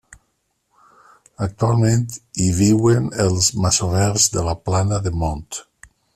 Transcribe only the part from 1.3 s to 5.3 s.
Actualment hi viuen els masovers de la Plana de